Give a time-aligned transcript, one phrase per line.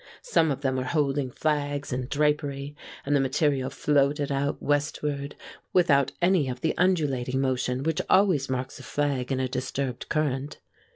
[0.23, 5.35] Some of them were holding flags and drapery, and the material floated out westward
[5.73, 10.57] without any of the undulating motion which always marks a flag in a disturbed current.